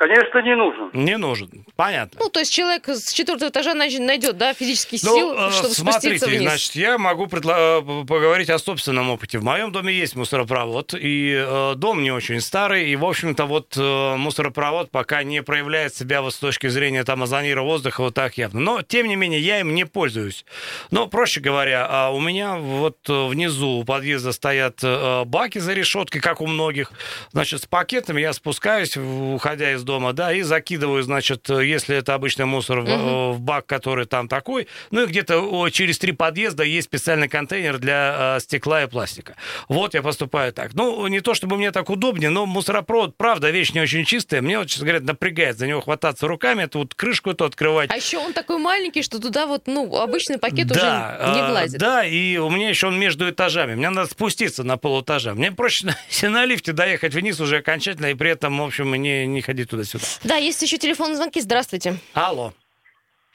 Конечно, 0.00 0.38
не 0.38 0.56
нужен. 0.56 0.90
Не 0.94 1.18
нужен, 1.18 1.66
понятно. 1.76 2.20
Ну, 2.20 2.30
то 2.30 2.40
есть 2.40 2.50
человек 2.50 2.88
с 2.88 3.12
четвертого 3.12 3.50
этажа 3.50 3.74
найдет, 3.74 4.38
да, 4.38 4.54
физические 4.54 4.98
ну, 5.04 5.14
силы, 5.14 5.36
э, 5.36 5.50
чтобы 5.50 5.74
смотрите, 5.74 6.00
спуститься 6.00 6.26
вниз. 6.26 6.40
значит, 6.40 6.74
я 6.74 6.96
могу 6.96 7.26
предла- 7.26 7.82
э, 7.82 8.06
поговорить 8.06 8.48
о 8.48 8.58
собственном 8.58 9.10
опыте. 9.10 9.38
В 9.38 9.44
моем 9.44 9.72
доме 9.72 9.92
есть 9.92 10.16
мусоропровод, 10.16 10.94
и 10.94 11.34
э, 11.46 11.74
дом 11.76 12.02
не 12.02 12.12
очень 12.12 12.40
старый, 12.40 12.88
и, 12.88 12.96
в 12.96 13.04
общем-то, 13.04 13.44
вот 13.44 13.76
э, 13.76 14.16
мусоропровод 14.16 14.90
пока 14.90 15.22
не 15.22 15.42
проявляет 15.42 15.94
себя 15.94 16.22
вот 16.22 16.32
с 16.32 16.38
точки 16.38 16.68
зрения 16.68 17.04
там 17.04 17.22
озонира 17.22 17.60
воздуха 17.60 18.00
вот 18.00 18.14
так 18.14 18.38
явно. 18.38 18.58
Но, 18.58 18.80
тем 18.80 19.06
не 19.06 19.16
менее, 19.16 19.40
я 19.40 19.60
им 19.60 19.74
не 19.74 19.84
пользуюсь. 19.84 20.46
Но, 20.90 21.08
проще 21.08 21.42
говоря, 21.42 21.86
а 21.86 22.08
у 22.08 22.20
меня 22.20 22.56
вот 22.56 22.96
э, 23.06 23.26
внизу 23.26 23.68
у 23.68 23.84
подъезда 23.84 24.32
стоят 24.32 24.82
баки 25.26 25.58
за 25.58 25.74
решеткой, 25.74 26.22
как 26.22 26.40
у 26.40 26.46
многих. 26.46 26.90
Значит, 27.32 27.60
с 27.60 27.66
пакетами 27.66 28.22
я 28.22 28.32
спускаюсь, 28.32 28.96
уходя 28.96 29.72
из 29.72 29.82
дома, 29.82 29.89
да, 30.12 30.32
и 30.32 30.42
закидываю, 30.42 31.02
значит, 31.02 31.48
если 31.48 31.96
это 31.96 32.14
обычный 32.14 32.44
мусор 32.44 32.78
угу. 32.78 33.32
в 33.32 33.40
бак, 33.40 33.66
который 33.66 34.06
там 34.06 34.28
такой, 34.28 34.68
ну 34.90 35.04
и 35.04 35.06
где-то 35.06 35.68
через 35.70 35.98
три 35.98 36.12
подъезда 36.12 36.62
есть 36.62 36.86
специальный 36.86 37.28
контейнер 37.28 37.78
для 37.78 38.36
э, 38.36 38.40
стекла 38.40 38.82
и 38.82 38.86
пластика. 38.86 39.36
Вот 39.68 39.94
я 39.94 40.02
поступаю 40.02 40.52
так. 40.52 40.74
Ну, 40.74 41.06
не 41.06 41.20
то 41.20 41.34
чтобы 41.34 41.56
мне 41.56 41.72
так 41.72 41.90
удобнее, 41.90 42.30
но 42.30 42.46
мусоропровод, 42.46 43.16
правда, 43.16 43.50
вещь 43.50 43.72
не 43.72 43.80
очень 43.80 44.04
чистая. 44.04 44.42
Мне, 44.42 44.58
вот, 44.58 44.68
честно 44.68 44.86
говоря, 44.86 45.04
напрягает 45.04 45.58
за 45.58 45.66
него 45.66 45.80
хвататься 45.80 46.26
руками, 46.26 46.64
это 46.64 46.78
вот 46.78 46.94
крышку 46.94 47.30
эту 47.30 47.44
открывать. 47.44 47.90
А 47.90 47.96
еще 47.96 48.18
он 48.18 48.32
такой 48.32 48.58
маленький, 48.58 49.02
что 49.02 49.20
туда 49.20 49.46
вот, 49.46 49.66
ну, 49.66 49.96
обычный 49.96 50.38
пакет 50.38 50.68
да, 50.68 51.18
уже 51.22 51.34
не 51.34 51.48
влазит. 51.48 51.80
Да, 51.80 52.04
и 52.04 52.36
у 52.36 52.50
меня 52.50 52.68
еще 52.68 52.88
он 52.88 52.98
между 52.98 53.28
этажами. 53.28 53.74
Мне 53.74 53.90
надо 53.90 54.10
спуститься 54.10 54.64
на 54.64 54.76
полуэтажа. 54.76 55.34
Мне 55.34 55.52
проще 55.52 55.86
на 56.22 56.44
лифте 56.44 56.72
доехать 56.72 57.14
вниз 57.14 57.40
уже 57.40 57.58
окончательно, 57.58 58.06
и 58.06 58.14
при 58.14 58.30
этом, 58.30 58.58
в 58.58 58.62
общем, 58.62 58.94
не, 58.94 59.26
не 59.26 59.40
ходить 59.40 59.70
туда 59.70 59.79
туда-сюда. 59.84 60.34
Да, 60.34 60.36
есть 60.36 60.62
еще 60.62 60.76
телефонные 60.78 61.16
звонки. 61.16 61.40
Здравствуйте. 61.40 61.94
Алло. 62.14 62.52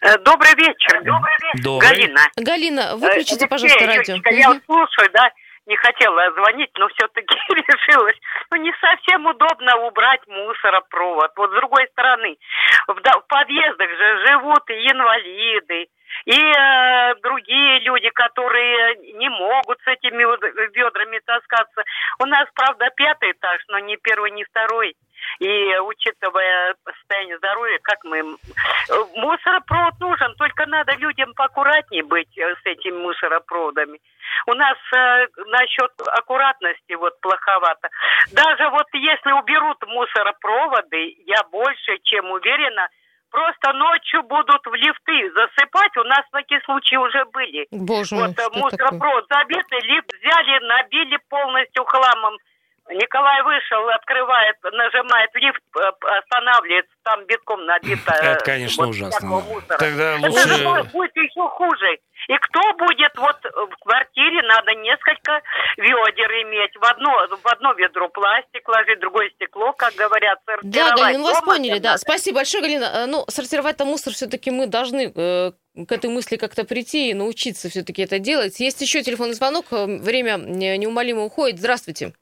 Э, 0.01 0.17
добрый 0.19 0.53
вечер. 0.55 1.01
Добрый 1.03 1.33
вечер. 1.41 1.63
Добрый. 1.63 1.89
Галина. 1.89 2.21
Галина, 2.35 2.95
выключите, 2.97 3.45
э, 3.45 3.47
пожалуйста, 3.47 3.85
радио. 3.85 4.15
Я 4.31 4.51
угу. 4.51 4.61
слушаю, 4.65 5.09
да, 5.13 5.31
не 5.65 5.75
хотела 5.77 6.31
звонить, 6.33 6.69
но 6.77 6.87
все-таки 6.89 7.35
решилась. 7.49 8.17
Ну, 8.51 8.57
не 8.57 8.71
совсем 8.79 9.25
удобно 9.25 9.77
убрать 9.87 10.21
мусоропровод. 10.27 11.31
Вот 11.35 11.49
с 11.49 11.55
другой 11.55 11.87
стороны, 11.91 12.37
в, 12.87 12.93
в 12.93 13.27
подъездах 13.27 13.89
же 13.89 14.27
живут 14.27 14.69
и 14.69 14.91
инвалиды, 14.91 15.87
и 16.25 16.39
э, 16.39 17.15
другие 17.21 17.79
люди, 17.79 18.09
которые 18.09 18.95
не 19.17 19.29
могут 19.29 19.79
с 19.81 19.87
этими 19.87 20.23
ведрами 20.75 21.19
таскаться. 21.25 21.83
У 22.19 22.25
нас, 22.25 22.47
правда, 22.53 22.89
пятый 22.95 23.31
этаж, 23.31 23.61
но 23.69 23.79
не 23.79 23.97
первый, 23.97 24.31
не 24.31 24.43
второй. 24.43 24.95
И 25.39 25.77
учитывая 25.79 26.75
состояние 26.83 27.37
здоровья, 27.37 27.79
как 27.81 28.03
мы... 28.03 28.37
Мусоропровод 29.15 29.99
нужен, 29.99 30.35
только 30.35 30.65
надо 30.65 30.93
людям 30.95 31.33
поаккуратнее 31.33 32.03
быть 32.03 32.37
э, 32.37 32.55
с 32.55 32.65
этими 32.65 32.97
мусоропроводами. 32.97 33.99
У 34.47 34.53
нас 34.53 34.77
э, 34.95 35.27
насчет 35.47 35.91
аккуратности 36.07 36.93
вот 36.93 37.19
плоховато. 37.21 37.89
Даже 38.31 38.69
вот 38.69 38.87
если 38.93 39.31
уберут 39.31 39.77
мусоропроводы, 39.87 41.15
я 41.25 41.43
больше 41.51 41.97
чем 42.03 42.31
уверена, 42.31 42.87
Просто 43.35 43.73
ночью 43.73 44.23
будут 44.23 44.65
в 44.65 44.73
лифты 44.75 45.29
засыпать. 45.35 45.97
У 45.97 46.03
нас 46.03 46.21
такие 46.31 46.61
случаи 46.61 46.95
уже 46.95 47.25
были. 47.33 47.67
Боже 47.69 48.15
мой, 48.15 48.27
вот 48.27 48.39
э, 48.39 48.47
мусоропровод 48.57 49.25
забитый, 49.29 49.81
лифт 49.81 50.07
взяли, 50.13 50.65
набили 50.65 51.19
полностью 51.27 51.83
хламом. 51.83 52.37
Николай 52.89 53.41
вышел, 53.41 53.89
открывает, 53.89 54.57
нажимает 54.63 55.31
лифт, 55.33 55.61
э, 55.75 56.17
останавливается, 56.19 56.91
там 57.03 57.25
битком 57.25 57.65
набито. 57.65 58.13
Это, 58.21 58.45
конечно, 58.45 58.85
вот 58.85 58.91
ужасно. 58.91 59.41
Тогда 59.79 60.17
лучше... 60.21 60.49
Это 60.49 60.83
будет 60.91 61.15
еще 61.15 61.49
хуже. 61.49 61.97
И 62.27 62.37
кто 62.37 62.73
будет, 62.73 63.11
вот 63.17 63.37
в 63.43 63.83
квартире 63.83 64.41
надо 64.43 64.73
несколько 64.75 65.41
ведер 65.77 66.31
иметь. 66.43 66.75
В 66.75 66.83
одно, 66.85 67.27
в 67.41 67.47
одно 67.47 67.73
ведро 67.73 68.07
пластик 68.09 68.67
ложить, 68.67 68.99
другое 68.99 69.29
стекло, 69.31 69.73
как 69.73 69.93
говорят, 69.95 70.39
Да, 70.63 70.95
Галина, 70.95 71.19
ну 71.19 71.25
вас 71.25 71.41
поняли, 71.41 71.79
да. 71.79 71.97
Спасибо 71.97 72.37
большое, 72.37 72.61
Галина. 72.63 72.85
Э, 72.85 73.05
ну, 73.07 73.25
сортировать-то 73.27 73.85
мусор 73.85 74.13
все-таки 74.13 74.51
мы 74.51 74.67
должны 74.67 75.11
э, 75.15 75.51
к 75.87 75.91
этой 75.91 76.09
мысли 76.09 76.35
как-то 76.35 76.65
прийти 76.65 77.09
и 77.09 77.13
научиться 77.15 77.69
все-таки 77.69 78.03
это 78.03 78.19
делать. 78.19 78.59
Есть 78.59 78.81
еще 78.81 79.01
телефонный 79.01 79.33
звонок, 79.33 79.65
время 79.71 80.37
неумолимо 80.37 81.23
уходит. 81.23 81.59
Здравствуйте. 81.59 82.13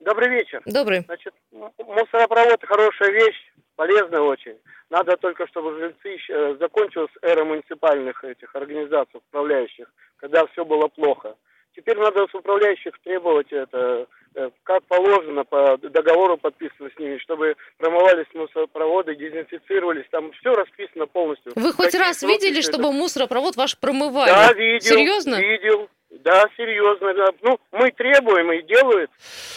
Добрый 0.00 0.30
вечер. 0.30 0.62
Добрый. 0.64 1.00
Значит, 1.00 1.34
мусоропровод 1.52 2.64
хорошая 2.64 3.10
вещь, 3.10 3.52
полезная 3.76 4.20
очень. 4.20 4.56
Надо 4.88 5.16
только, 5.18 5.46
чтобы 5.46 5.78
жильцы 5.78 6.16
э, 6.28 6.56
закончилась 6.58 7.12
эра 7.22 7.44
муниципальных 7.44 8.24
этих 8.24 8.54
организаций 8.56 9.18
управляющих, 9.18 9.92
когда 10.16 10.46
все 10.46 10.64
было 10.64 10.88
плохо. 10.88 11.36
Теперь 11.76 11.98
надо 11.98 12.26
с 12.26 12.34
управляющих 12.34 12.98
требовать 13.04 13.52
это 13.52 14.06
как 14.62 14.84
положено 14.84 15.44
по 15.44 15.76
договору 15.78 16.36
подписано 16.36 16.90
с 16.94 16.98
ними, 16.98 17.18
чтобы 17.18 17.56
промывались 17.78 18.26
мусоропроводы, 18.34 19.16
дезинфицировались, 19.16 20.06
там 20.10 20.30
все 20.32 20.52
расписано 20.54 21.06
полностью. 21.06 21.52
Вы 21.56 21.72
хоть 21.72 21.86
Какие 21.86 22.00
раз 22.00 22.22
видели, 22.22 22.60
это? 22.60 22.68
чтобы 22.68 22.92
мусоропровод 22.92 23.56
ваш 23.56 23.78
промывали? 23.78 24.30
Да, 24.30 24.52
видел. 24.52 24.96
Серьезно? 24.96 25.40
Видел. 25.40 25.88
Да, 26.10 26.44
серьезно. 26.56 27.14
Да. 27.14 27.26
Ну, 27.42 27.58
мы 27.72 27.90
требуем 27.92 28.52
и 28.52 28.62
делают. 28.62 29.10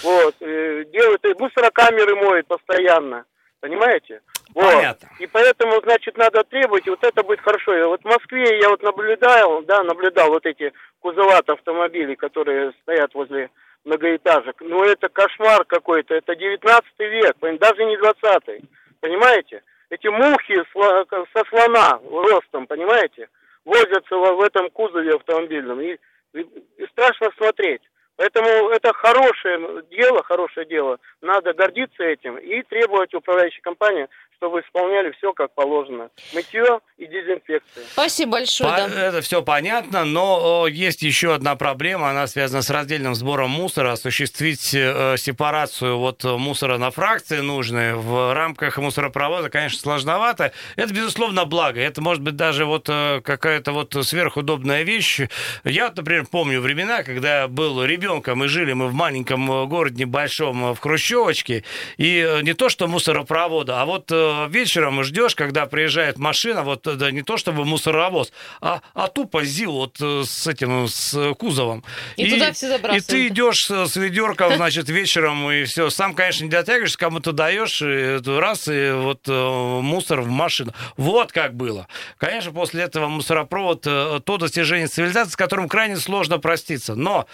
Вот, 0.04 0.36
э, 0.40 0.86
делают, 0.92 1.26
и 1.26 1.34
мусорокамеры 1.34 2.16
моют 2.16 2.48
постоянно. 2.48 3.26
Понимаете? 3.60 4.22
Вот. 4.54 4.66
Понятно. 4.66 5.10
И 5.20 5.28
поэтому, 5.28 5.82
значит, 5.82 6.18
надо 6.18 6.44
требовать, 6.44 6.86
и 6.86 6.90
вот 6.90 7.04
это 7.04 7.24
будет 7.24 7.40
хорошо. 7.40 7.76
И 7.76 7.84
вот 7.84 8.02
в 8.02 8.06
Москве 8.06 8.60
я 8.60 8.70
вот 8.70 8.84
наблюдал, 8.84 9.62
да, 9.64 9.84
наблюдал 9.84 10.30
вот 10.30 10.46
эти 10.46 10.74
кузова 11.00 11.38
автомобилей, 11.38 12.16
которые 12.16 12.74
стоят 12.82 13.14
возле 13.14 13.50
многоэтажек. 13.86 14.62
Ну, 14.62 14.84
это 14.84 15.10
кошмар 15.10 15.66
какой-то, 15.66 16.16
это 16.16 16.36
19 16.36 17.00
век, 17.00 17.36
даже 17.60 17.86
не 17.86 17.98
20 17.98 18.64
понимаете? 19.04 19.62
Эти 19.90 20.08
мухи 20.08 20.56
со 20.74 21.44
слона 21.50 22.00
ростом, 22.10 22.66
понимаете? 22.68 23.28
Возятся 23.66 24.16
в 24.16 24.42
этом 24.42 24.70
кузове 24.72 25.16
автомобильном, 25.16 25.82
и, 25.82 25.98
и, 26.34 26.46
страшно 26.92 27.30
смотреть. 27.38 27.82
Поэтому 28.16 28.70
это 28.70 28.94
хорошее 28.94 29.84
дело, 29.92 30.24
хорошее 30.24 30.66
дело. 30.68 31.00
Надо 31.22 31.54
гордиться 31.54 32.04
этим 32.04 32.38
и 32.38 32.62
требовать 32.64 33.14
управляющей 33.14 33.62
компании, 33.62 34.08
чтобы 34.38 34.62
исполняли 34.62 35.12
все 35.18 35.34
как 35.34 35.54
положено. 35.54 36.10
Мытье 36.34 36.80
и 36.98 37.06
дезинфекция. 37.06 37.84
Спасибо 37.92 38.34
большое. 38.34 38.70
По- 38.70 38.78
да. 38.78 39.08
Это 39.08 39.22
все 39.22 39.42
понятно, 39.42 40.06
но 40.06 40.68
есть 40.68 41.02
еще 41.02 41.34
одна 41.34 41.56
проблема, 41.56 42.10
она 42.10 42.28
связана 42.28 42.62
с 42.62 42.70
раздельным 42.70 43.16
сбором 43.16 43.52
мусора. 43.52 43.92
Осуществить 43.94 44.74
э, 44.74 45.16
сепарацию 45.18 45.98
вот 45.98 46.24
мусора 46.24 46.78
на 46.78 46.92
фракции 46.92 47.40
нужные 47.40 47.96
в 47.96 48.34
рамках 48.34 48.78
мусоропровода, 48.78 49.50
конечно, 49.50 49.80
сложновато. 49.80 50.52
Это, 50.76 50.94
безусловно, 50.94 51.46
благо. 51.46 51.80
Это 51.80 52.02
может 52.02 52.22
быть 52.24 52.36
даже 52.36 52.66
вот 52.66 52.88
э, 52.90 53.22
какая-то 53.24 53.72
вот 53.72 53.96
сверхудобная 54.02 54.84
вещь. 54.84 55.22
Я, 55.64 55.92
например, 55.96 56.26
помню 56.30 56.62
времена, 56.62 57.04
когда 57.04 57.48
был 57.48 57.84
ребенком 57.84 58.44
и 58.44 58.48
жили 58.48 58.74
мы 58.74 58.88
в 58.88 58.94
маленьком 58.94 59.68
городе 59.68 60.04
небольшом 60.04 60.74
в 60.74 60.80
Хрущевочке, 60.80 61.64
и 61.98 62.40
не 62.44 62.54
то 62.54 62.70
что 62.70 62.88
мусоропровода, 62.88 63.82
а 63.82 63.86
вот 63.86 64.12
вечером 64.50 65.04
ждешь, 65.04 65.36
когда 65.36 65.66
приезжает 65.66 66.18
машина, 66.18 66.64
вот 66.64 66.82
да, 66.84 67.12
не 67.12 67.22
то 67.22 67.38
чтобы 67.38 67.66
мусоровоз, 67.66 68.32
а, 68.62 68.82
а 68.94 69.08
тупо 69.08 69.44
ЗИЛ 69.44 69.72
вот 69.72 69.98
э, 70.02 70.24
с 70.26 70.48
этим, 70.48 70.88
с 70.88 71.34
кузовом. 71.36 71.84
И, 72.16 72.26
и 72.26 72.30
туда 72.30 72.52
все 72.52 72.70
забрасывают. 72.70 73.04
И 73.04 73.08
ты 73.08 73.28
идешь 73.28 73.70
с 73.70 73.96
ведерком, 73.96 74.56
значит, 74.56 74.90
вечером, 74.90 75.50
и 75.52 75.64
все. 75.64 75.90
Сам, 75.90 76.14
конечно, 76.14 76.44
не 76.44 76.50
дотягиваешься, 76.50 76.98
кому-то 76.98 77.32
даешь, 77.32 77.82
и 77.82 78.20
раз, 78.26 78.68
и 78.68 78.92
вот 78.92 79.22
э, 79.28 79.80
мусор 79.82 80.22
в 80.22 80.30
машину. 80.30 80.74
Вот 80.98 81.32
как 81.32 81.56
было. 81.56 81.88
Конечно, 82.18 82.52
после 82.52 82.84
этого 82.84 83.08
мусоропровод 83.08 83.86
э, 83.86 84.20
то 84.24 84.38
достижение 84.38 84.88
цивилизации, 84.88 85.32
с 85.32 85.36
которым 85.36 85.68
крайне 85.68 85.98
сложно 85.98 86.40
проститься. 86.40 86.96
Но 86.96 87.28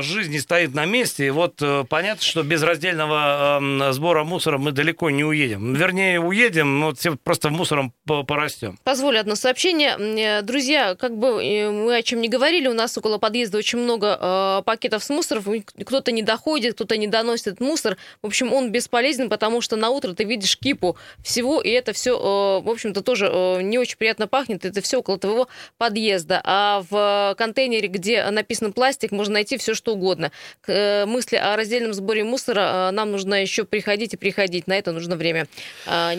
жизнь 0.00 0.32
не 0.32 0.38
стоит 0.38 0.74
на 0.74 0.84
месте, 0.84 1.26
и 1.26 1.30
вот 1.30 1.62
понятно, 1.88 2.22
что 2.22 2.42
без 2.42 2.62
раздельного 2.62 3.58
эм, 3.58 3.92
сбора 3.92 4.24
мусора 4.24 4.58
мы 4.58 4.72
далеко 4.72 5.10
не 5.10 5.24
уедем. 5.24 5.74
Вернее, 5.74 6.20
уедем, 6.30 6.78
но 6.80 6.94
все 6.94 7.16
просто 7.16 7.50
мусором 7.50 7.92
порастем. 8.26 8.78
Позволю 8.84 9.20
одно 9.20 9.34
сообщение. 9.34 9.96
Э, 9.98 10.42
друзья, 10.42 10.94
как 10.94 11.16
бы 11.16 11.44
э, 11.44 11.70
мы 11.70 11.96
о 11.96 12.02
чем 12.02 12.20
не 12.20 12.28
говорили, 12.28 12.68
у 12.68 12.72
нас 12.72 12.96
около 12.96 13.18
подъезда 13.18 13.58
очень 13.58 13.78
много 13.78 14.16
э, 14.20 14.62
пакетов 14.64 15.04
с 15.04 15.10
мусором. 15.10 15.44
Кто-то 15.84 16.12
не 16.12 16.22
доходит, 16.22 16.74
кто-то 16.74 16.96
не 16.96 17.06
доносит 17.06 17.60
мусор. 17.60 17.96
В 18.22 18.26
общем, 18.26 18.52
он 18.52 18.70
бесполезен, 18.70 19.28
потому 19.28 19.60
что 19.60 19.76
на 19.76 19.90
утро 19.90 20.14
ты 20.14 20.24
видишь 20.24 20.56
кипу 20.56 20.96
всего, 21.22 21.60
и 21.60 21.70
это 21.70 21.92
все, 21.92 22.16
в 22.16 22.68
общем-то, 22.68 23.02
тоже 23.02 23.60
не 23.62 23.78
очень 23.78 23.96
приятно 23.96 24.28
пахнет. 24.28 24.64
Это 24.64 24.80
все 24.80 24.98
около 24.98 25.18
твоего 25.18 25.48
подъезда. 25.78 26.40
А 26.44 26.84
в 26.88 27.34
контейнере, 27.36 27.88
где 27.88 28.28
написано 28.30 28.72
пластик, 28.72 29.10
можно 29.10 29.34
найти 29.34 29.56
все, 29.58 29.74
что 29.74 29.94
угодно. 29.94 30.30
К 30.60 31.04
мысли 31.06 31.36
о 31.36 31.56
раздельном 31.56 31.92
сборе 31.92 32.22
мусора 32.22 32.90
нам 32.92 33.10
нужно 33.10 33.42
еще 33.42 33.64
приходить 33.64 34.14
и 34.14 34.16
приходить. 34.16 34.66
На 34.66 34.78
это 34.78 34.92
нужно 34.92 35.16
время. 35.16 35.48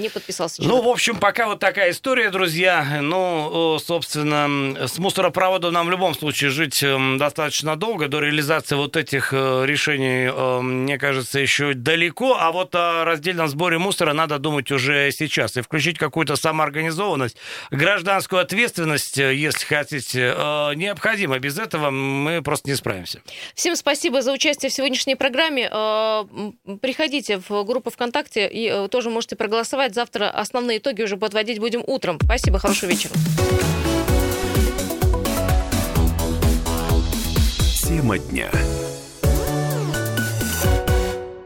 Э, 0.01 0.03
не 0.03 0.09
подписался. 0.09 0.61
Человек. 0.61 0.75
Ну, 0.75 0.89
в 0.89 0.91
общем, 0.91 1.17
пока 1.17 1.47
вот 1.47 1.59
такая 1.59 1.91
история, 1.91 2.29
друзья. 2.29 2.99
Ну, 3.01 3.77
собственно, 3.79 4.87
с 4.87 4.97
мусоропроводом 4.97 5.73
нам 5.73 5.87
в 5.87 5.91
любом 5.91 6.13
случае 6.13 6.49
жить 6.49 6.81
эм, 6.83 7.17
достаточно 7.17 7.75
долго. 7.75 8.07
До 8.07 8.19
реализации 8.19 8.75
вот 8.75 8.97
этих 8.97 9.33
э, 9.33 9.63
решений, 9.65 10.25
эм, 10.25 10.83
мне 10.83 10.97
кажется, 10.97 11.39
еще 11.39 11.73
далеко. 11.73 12.37
А 12.39 12.51
вот 12.51 12.75
о 12.75 13.05
раздельном 13.05 13.47
сборе 13.47 13.77
мусора 13.77 14.13
надо 14.13 14.39
думать 14.39 14.71
уже 14.71 15.11
сейчас. 15.11 15.57
И 15.57 15.61
включить 15.61 15.97
какую-то 15.97 16.35
самоорганизованность, 16.35 17.37
гражданскую 17.69 18.41
ответственность, 18.41 19.17
э, 19.17 19.35
если 19.35 19.65
хотите, 19.65 20.33
э, 20.35 20.73
необходимо. 20.75 21.39
Без 21.39 21.57
этого 21.57 21.89
мы 21.91 22.41
просто 22.41 22.69
не 22.69 22.75
справимся. 22.75 23.21
Всем 23.55 23.75
спасибо 23.75 24.21
за 24.21 24.33
участие 24.33 24.69
в 24.69 24.73
сегодняшней 24.73 25.15
программе. 25.15 25.69
Приходите 26.81 27.41
в 27.47 27.63
группу 27.63 27.89
ВКонтакте 27.89 28.47
и 28.51 28.87
тоже 28.89 29.09
можете 29.09 29.35
проголосовать 29.35 29.90
завтра 29.95 30.29
основные 30.29 30.77
итоги 30.77 31.01
уже 31.01 31.17
подводить 31.17 31.59
будем 31.59 31.83
утром. 31.85 32.19
Спасибо, 32.23 32.59
хорошего 32.59 32.89
вечера. 32.89 33.13
Тема 37.87 38.17
дня. 38.17 38.49